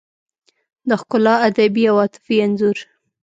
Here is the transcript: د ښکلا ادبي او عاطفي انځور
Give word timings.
د 0.87 0.89
ښکلا 1.01 1.35
ادبي 1.47 1.83
او 1.91 1.95
عاطفي 2.01 2.35
انځور 2.45 2.77